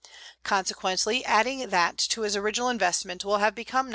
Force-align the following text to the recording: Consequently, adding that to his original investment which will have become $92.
Consequently, 0.43 1.23
adding 1.25 1.69
that 1.69 1.95
to 1.99 2.21
his 2.21 2.35
original 2.35 2.69
investment 2.69 3.19
which 3.23 3.29
will 3.29 3.37
have 3.37 3.53
become 3.53 3.89
$92. 3.89 3.89